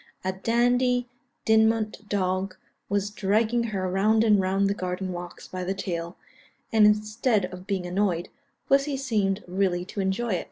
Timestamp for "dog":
2.09-2.55